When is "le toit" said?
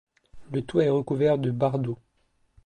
0.51-0.85